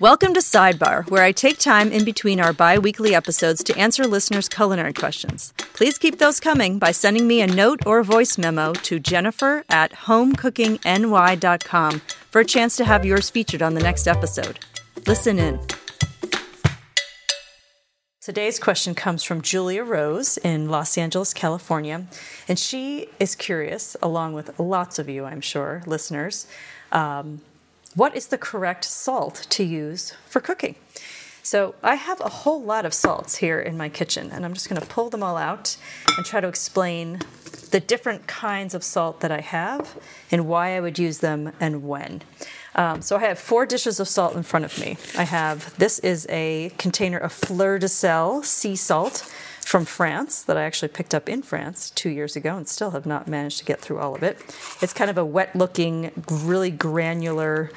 [0.00, 4.06] Welcome to Sidebar, where I take time in between our bi weekly episodes to answer
[4.06, 5.52] listeners' culinary questions.
[5.74, 9.92] Please keep those coming by sending me a note or voice memo to jennifer at
[9.92, 12.00] homecookingny.com
[12.30, 14.58] for a chance to have yours featured on the next episode.
[15.06, 15.60] Listen in.
[18.22, 22.06] Today's question comes from Julia Rose in Los Angeles, California,
[22.48, 26.46] and she is curious, along with lots of you, I'm sure, listeners.
[26.90, 27.42] Um,
[27.94, 30.76] what is the correct salt to use for cooking?
[31.42, 34.68] So I have a whole lot of salts here in my kitchen, and I'm just
[34.68, 35.76] going to pull them all out
[36.16, 37.20] and try to explain
[37.70, 39.96] the different kinds of salt that I have
[40.30, 42.22] and why I would use them and when.
[42.74, 44.96] Um, so I have four dishes of salt in front of me.
[45.16, 49.32] I have this is a container of Fleur de Sel sea salt
[49.70, 53.06] from France that I actually picked up in France two years ago and still have
[53.06, 54.36] not managed to get through all of it.
[54.82, 57.70] It's kind of a wet looking, really granular,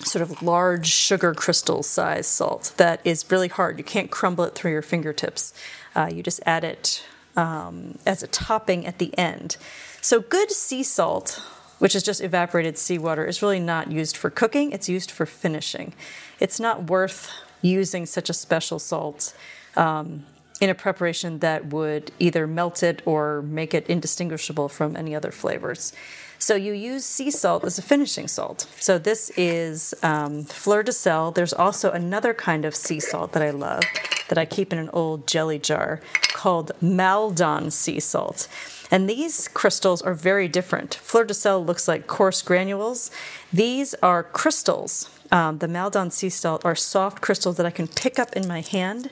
[0.00, 3.76] sort of large sugar crystal size salt that is really hard.
[3.76, 5.52] You can't crumble it through your fingertips.
[5.94, 7.04] Uh, you just add it
[7.36, 9.58] um, as a topping at the end.
[10.00, 11.42] So, good sea salt,
[11.78, 15.92] which is just evaporated seawater, is really not used for cooking, it's used for finishing.
[16.38, 19.34] It's not worth using such a special salt.
[19.76, 20.24] Um,
[20.60, 25.30] in a preparation that would either melt it or make it indistinguishable from any other
[25.30, 25.92] flavors.
[26.38, 28.66] So you use sea salt as a finishing salt.
[28.78, 31.32] So this is um, fleur de sel.
[31.32, 33.82] There's also another kind of sea salt that I love
[34.28, 36.00] that I keep in an old jelly jar
[36.32, 38.48] called Maldon sea salt.
[38.90, 40.94] And these crystals are very different.
[40.94, 43.10] Fleur de sel looks like coarse granules.
[43.52, 45.10] These are crystals.
[45.30, 48.62] Um, the Maldon sea salt are soft crystals that I can pick up in my
[48.62, 49.10] hand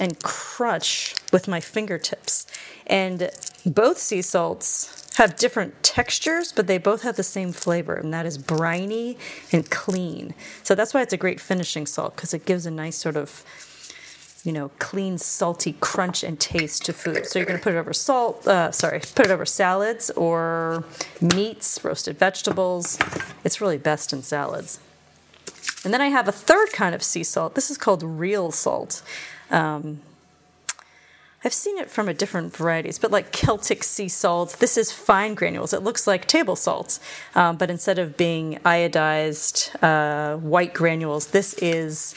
[0.00, 2.46] and crush with my fingertips.
[2.86, 3.30] And
[3.64, 8.26] both sea salts have different textures, but they both have the same flavor, and that
[8.26, 9.18] is briny
[9.52, 10.34] and clean.
[10.62, 13.44] So that's why it's a great finishing salt because it gives a nice sort of
[14.42, 17.26] you know, clean, salty crunch and taste to food.
[17.26, 20.84] So you're going to put it over salt, uh, sorry, put it over salads or
[21.20, 22.98] meats, roasted vegetables.
[23.44, 24.80] It's really best in salads.
[25.84, 27.54] And then I have a third kind of sea salt.
[27.54, 29.02] This is called real salt.
[29.50, 30.00] Um,
[31.42, 35.34] I've seen it from a different varieties, but like Celtic sea salt, this is fine
[35.34, 35.72] granules.
[35.72, 36.98] It looks like table salt,
[37.34, 42.14] um, but instead of being iodized uh, white granules, this is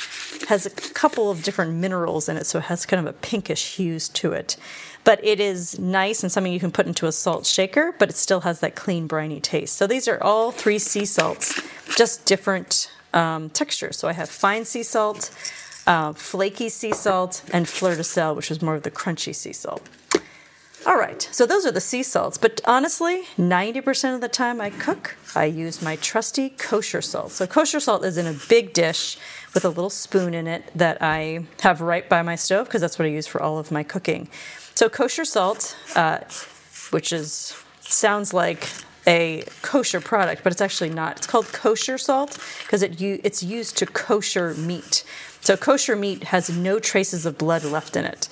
[0.49, 3.77] has a couple of different minerals in it, so it has kind of a pinkish
[3.77, 4.57] hues to it.
[5.05, 8.17] But it is nice and something you can put into a salt shaker, but it
[8.17, 9.77] still has that clean, briny taste.
[9.77, 11.61] So these are all three sea salts,
[11.95, 13.97] just different um, textures.
[13.97, 15.31] So I have fine sea salt
[15.87, 19.53] uh, flaky sea salt, and fleur de sel, which is more of the crunchy sea
[19.53, 19.87] salt.
[20.85, 24.69] All right, so those are the sea salts, but honestly, 90% of the time I
[24.69, 27.31] cook, I use my trusty kosher salt.
[27.31, 29.17] So, kosher salt is in a big dish
[29.53, 32.99] with a little spoon in it that I have right by my stove because that's
[32.99, 34.27] what I use for all of my cooking.
[34.75, 36.19] So, kosher salt, uh,
[36.89, 38.67] which is sounds like
[39.05, 41.17] a kosher product, but it's actually not.
[41.17, 45.03] It's called kosher salt because it, it's used to kosher meat.
[45.41, 48.29] So kosher meat has no traces of blood left in it.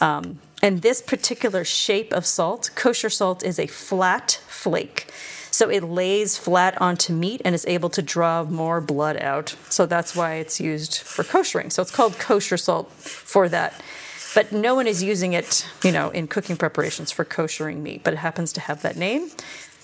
[0.00, 5.12] Um, and this particular shape of salt, kosher salt, is a flat flake.
[5.50, 9.54] So it lays flat onto meat and is able to draw more blood out.
[9.68, 11.70] So that's why it's used for koshering.
[11.70, 13.80] So it's called kosher salt for that.
[14.34, 18.14] But no one is using it, you know, in cooking preparations for koshering meat, but
[18.14, 19.30] it happens to have that name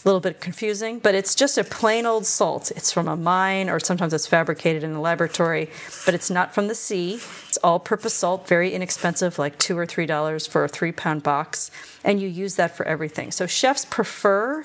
[0.04, 2.70] a little bit confusing, but it's just a plain old salt.
[2.72, 5.68] It's from a mine, or sometimes it's fabricated in a laboratory,
[6.06, 7.14] but it's not from the sea.
[7.48, 11.22] It's all purpose salt, very inexpensive, like two or three dollars for a three pound
[11.22, 11.70] box,
[12.02, 13.30] and you use that for everything.
[13.30, 14.64] So chefs prefer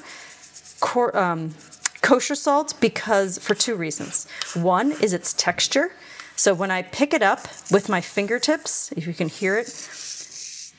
[0.79, 1.55] cor- um,
[2.01, 4.27] kosher salt because for two reasons.
[4.53, 5.91] One is its texture.
[6.37, 9.67] So when I pick it up with my fingertips, if you can hear it,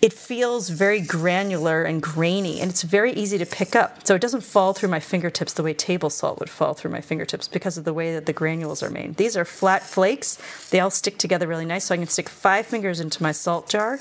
[0.02, 4.06] it feels very granular and grainy and it's very easy to pick up.
[4.06, 7.00] So it doesn't fall through my fingertips the way table salt would fall through my
[7.00, 9.16] fingertips because of the way that the granules are made.
[9.16, 10.38] These are flat flakes.
[10.70, 13.68] They all stick together really nice so I can stick 5 fingers into my salt
[13.68, 13.98] jar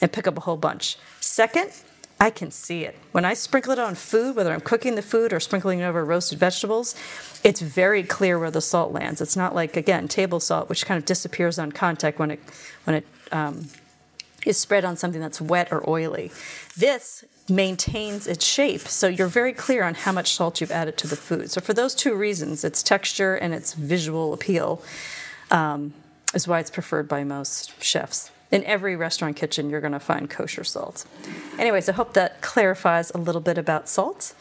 [0.00, 0.98] and pick up a whole bunch.
[1.20, 1.70] Second,
[2.18, 2.96] I can see it.
[3.12, 6.04] When I sprinkle it on food, whether I'm cooking the food or sprinkling it over
[6.04, 6.94] roasted vegetables,
[7.44, 9.20] it's very clear where the salt lands.
[9.20, 12.40] It's not like again table salt, which kind of disappears on contact when it
[12.84, 13.66] when it um,
[14.46, 16.30] is spread on something that's wet or oily.
[16.76, 21.06] This maintains its shape, so you're very clear on how much salt you've added to
[21.06, 21.50] the food.
[21.50, 24.82] So, for those two reasons, its texture and its visual appeal
[25.50, 25.92] um,
[26.34, 28.30] is why it's preferred by most chefs.
[28.52, 31.04] In every restaurant kitchen, you're going to find kosher salt.
[31.58, 34.34] Anyways, I hope that clarifies a little bit about salt.